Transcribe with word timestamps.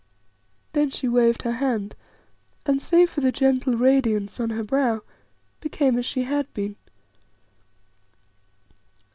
Then 0.73 0.89
she 0.89 1.07
waved 1.07 1.43
her 1.43 1.51
hand, 1.51 1.95
and, 2.65 2.81
save 2.81 3.11
for 3.11 3.21
the 3.21 3.31
gentle 3.31 3.77
radiance 3.77 4.39
on 4.39 4.49
her 4.49 4.63
brow, 4.63 5.03
became 5.59 5.95
as 5.99 6.07
she 6.07 6.23
had 6.23 6.51
been. 6.55 6.75